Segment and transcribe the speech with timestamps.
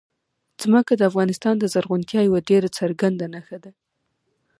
[0.61, 3.71] ځمکه د افغانستان د زرغونتیا یوه ډېره څرګنده نښه ده.